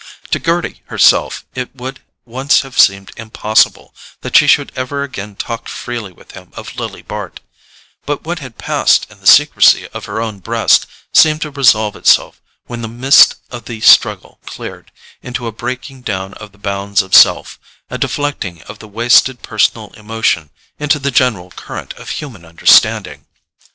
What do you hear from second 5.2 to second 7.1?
talk freely with him of Lily